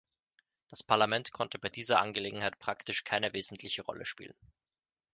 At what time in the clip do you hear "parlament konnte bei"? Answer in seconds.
0.81-1.69